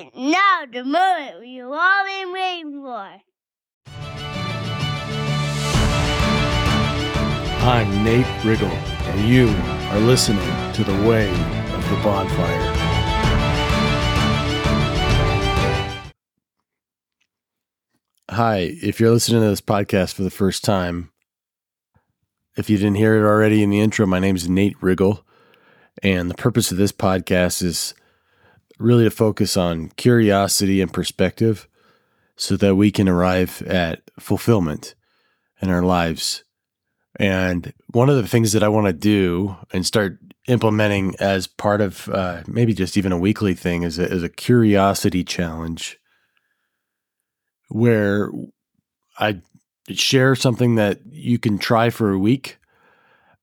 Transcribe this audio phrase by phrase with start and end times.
[0.00, 3.20] Now the moment we've all been waiting for.
[7.62, 9.48] I'm Nate Riggle, and you
[9.90, 12.76] are listening to The Way of the Bonfire.
[18.30, 21.10] Hi, if you're listening to this podcast for the first time,
[22.56, 25.24] if you didn't hear it already in the intro, my name is Nate Riggle,
[26.02, 27.92] and the purpose of this podcast is
[28.80, 31.68] really to focus on curiosity and perspective
[32.36, 34.94] so that we can arrive at fulfillment
[35.60, 36.42] in our lives.
[37.16, 41.82] And one of the things that I want to do and start implementing as part
[41.82, 45.98] of uh, maybe just even a weekly thing is a, is a curiosity challenge
[47.68, 48.30] where
[49.18, 49.42] I
[49.90, 52.58] share something that you can try for a week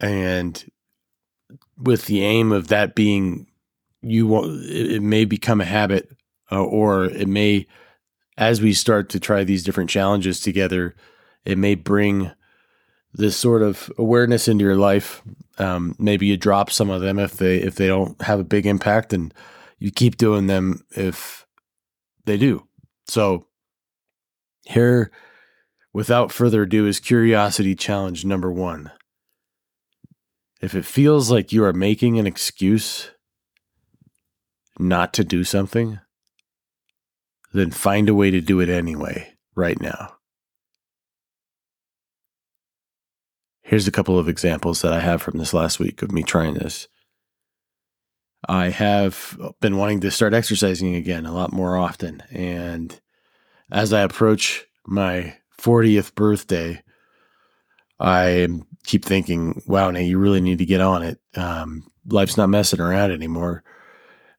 [0.00, 0.62] and
[1.78, 3.46] with the aim of that being
[4.02, 6.08] you want it may become a habit
[6.50, 7.66] uh, or it may
[8.36, 10.94] as we start to try these different challenges together
[11.44, 12.30] it may bring
[13.12, 15.22] this sort of awareness into your life
[15.58, 18.66] um, maybe you drop some of them if they if they don't have a big
[18.66, 19.34] impact and
[19.78, 21.46] you keep doing them if
[22.24, 22.66] they do
[23.06, 23.46] so
[24.70, 25.10] here,
[25.92, 28.92] without further ado, is curiosity challenge number one.
[30.60, 33.10] If it feels like you are making an excuse
[34.80, 36.00] not to do something,
[37.52, 40.16] then find a way to do it anyway, right now.
[43.62, 46.54] Here's a couple of examples that I have from this last week of me trying
[46.54, 46.88] this.
[48.48, 52.22] I have been wanting to start exercising again a lot more often.
[52.30, 52.98] And
[53.70, 56.82] as I approach my 40th birthday,
[58.00, 58.48] I
[58.84, 61.20] keep thinking, wow, Nate, you really need to get on it.
[61.36, 63.62] Um, life's not messing around anymore.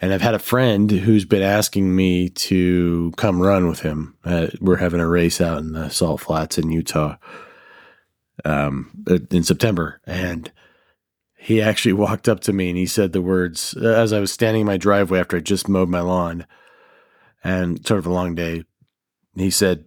[0.00, 4.16] And I've had a friend who's been asking me to come run with him.
[4.24, 7.16] Uh, we're having a race out in the Salt Flats in Utah
[8.44, 10.00] um, in September.
[10.06, 10.52] And
[11.36, 14.60] he actually walked up to me and he said the words as I was standing
[14.60, 16.46] in my driveway after I just mowed my lawn
[17.42, 18.64] and sort of a long day.
[19.34, 19.84] He said,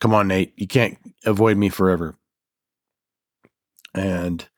[0.00, 0.96] Come on, Nate, you can't
[1.26, 2.16] avoid me forever.
[3.94, 4.48] And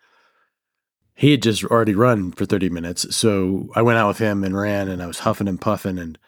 [1.23, 3.15] he had just already run for 30 minutes.
[3.15, 5.97] So I went out with him and ran, and I was huffing and puffing.
[5.97, 6.19] And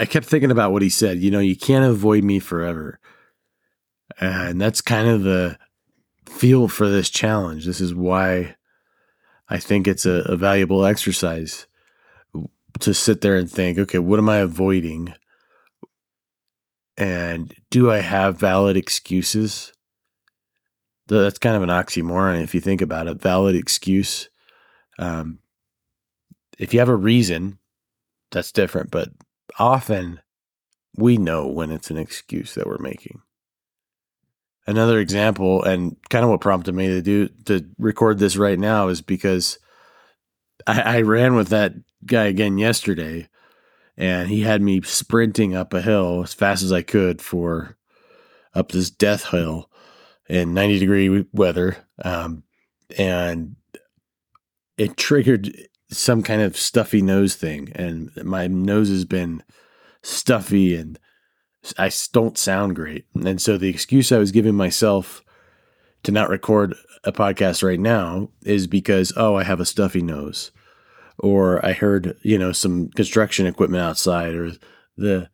[0.00, 1.18] I kept thinking about what he said.
[1.18, 2.98] You know, you can't avoid me forever.
[4.18, 5.56] And that's kind of the
[6.28, 7.66] feel for this challenge.
[7.66, 8.56] This is why
[9.48, 11.68] I think it's a, a valuable exercise
[12.80, 15.14] to sit there and think, okay, what am I avoiding?
[16.98, 19.72] And do I have valid excuses?
[21.08, 23.20] That's kind of an oxymoron if you think about it.
[23.20, 24.28] Valid excuse.
[24.98, 25.38] Um,
[26.58, 27.58] if you have a reason,
[28.30, 28.90] that's different.
[28.90, 29.10] But
[29.58, 30.20] often
[30.96, 33.20] we know when it's an excuse that we're making.
[34.66, 38.88] Another example, and kind of what prompted me to do to record this right now,
[38.88, 39.60] is because
[40.66, 41.74] I, I ran with that
[42.04, 43.28] guy again yesterday,
[43.96, 47.76] and he had me sprinting up a hill as fast as I could for
[48.54, 49.70] up this death hill
[50.28, 51.76] in 90 degree weather.
[52.04, 52.42] Um,
[52.98, 53.56] and
[54.76, 55.54] it triggered
[55.90, 57.72] some kind of stuffy nose thing.
[57.74, 59.42] And my nose has been
[60.02, 60.98] stuffy and
[61.78, 63.06] I don't sound great.
[63.14, 65.24] And so the excuse I was giving myself
[66.04, 70.52] to not record a podcast right now is because, oh, I have a stuffy nose
[71.18, 74.52] or I heard, you know, some construction equipment outside or
[74.96, 75.28] the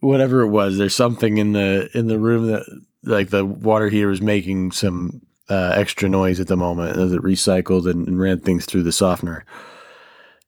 [0.00, 0.78] whatever it was.
[0.78, 2.64] There's something in the in the room that
[3.04, 7.22] like the water heater was making some uh, extra noise at the moment as it
[7.22, 9.44] recycled and, and ran things through the softener.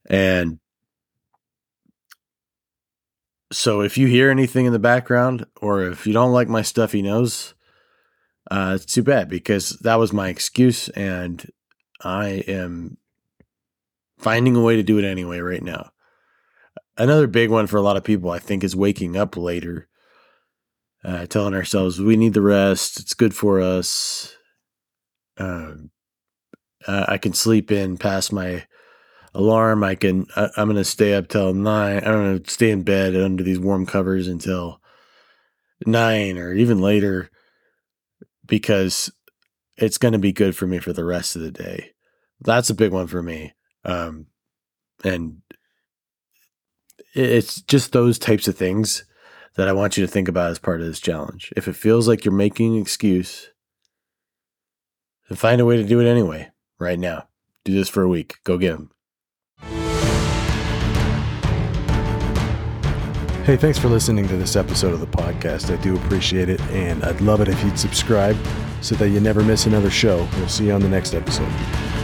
[0.09, 0.59] And
[3.53, 7.03] so if you hear anything in the background or if you don't like my stuffy
[7.03, 7.55] nose,
[8.51, 11.51] uh, it's too bad because that was my excuse and
[12.01, 12.97] I am
[14.19, 15.91] finding a way to do it anyway right now.
[16.97, 19.89] Another big one for a lot of people, I think, is waking up later,
[21.07, 22.99] uh, telling ourselves we need the rest.
[22.99, 24.37] It's good for us.
[25.39, 25.75] Uh,
[26.87, 28.65] I can sleep in past my
[29.33, 29.85] alarm.
[29.85, 30.27] I can.
[30.35, 31.99] I, am going to stay up till nine.
[31.99, 34.81] I'm going to stay in bed under these warm covers until
[35.87, 37.31] nine or even later
[38.45, 39.13] because
[39.77, 41.93] it's going to be good for me for the rest of the day.
[42.41, 43.53] That's a big one for me.
[43.85, 44.27] Um,
[45.05, 45.43] and
[47.15, 49.05] it's just those types of things
[49.57, 51.53] that I want you to think about as part of this challenge.
[51.57, 53.51] If it feels like you're making an excuse,
[55.29, 57.29] then find a way to do it anyway, right now.
[57.65, 58.37] Do this for a week.
[58.45, 58.91] Go get them.
[63.45, 65.73] Hey, thanks for listening to this episode of the podcast.
[65.73, 68.37] I do appreciate it, and I'd love it if you'd subscribe
[68.81, 70.29] so that you never miss another show.
[70.37, 71.96] We'll see you on the next episode.